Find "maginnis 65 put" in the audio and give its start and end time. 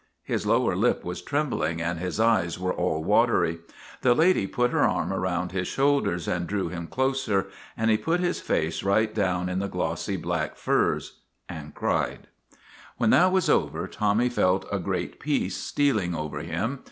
7.97-8.19